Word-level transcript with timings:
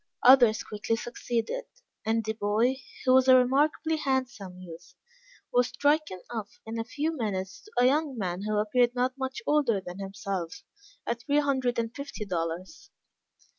Others 0.23 0.63
quickly 0.63 0.95
succeeded, 0.95 1.65
and 2.03 2.23
the 2.23 2.33
boy, 2.33 2.77
who 3.05 3.13
was 3.13 3.27
a 3.27 3.35
remarkably 3.37 3.97
handsome 3.97 4.59
youth, 4.59 4.95
was 5.53 5.67
stricken 5.67 6.23
off 6.31 6.59
in 6.65 6.79
a 6.79 6.83
few 6.83 7.15
minutes 7.15 7.61
to 7.65 7.71
a 7.77 7.85
young 7.85 8.17
man 8.17 8.41
who 8.41 8.57
appeared 8.57 8.95
not 8.95 9.15
much 9.15 9.43
older 9.45 9.79
than 9.79 9.99
himself, 9.99 10.63
at 11.05 11.21
three 11.21 11.37
hundred 11.37 11.77
and 11.77 11.95
fifty 11.95 12.25
dollars. 12.25 12.89